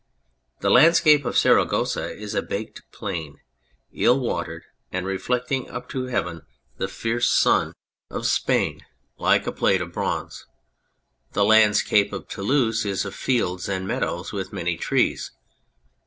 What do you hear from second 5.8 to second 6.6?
to heaven